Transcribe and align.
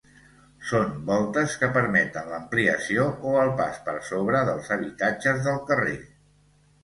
Són 0.67 0.85
voltes 1.09 1.57
que 1.63 1.67
permeten 1.75 2.31
l'ampliació 2.31 3.05
o 3.31 3.35
el 3.41 3.53
pas 3.59 3.77
per 3.89 3.95
sobre 4.09 4.41
dels 4.49 4.71
habitatges 4.77 5.45
del 5.49 5.61
carrer. 5.69 5.99